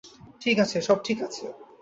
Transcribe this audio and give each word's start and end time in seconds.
ঠিক 0.41 0.57
আছে, 0.59 0.77
সব 0.81 0.97
ঠিক 1.03 1.17
আছে। 1.23 1.45